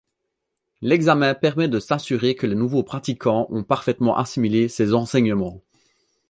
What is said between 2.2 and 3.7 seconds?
que les nouveaux pratiquants ont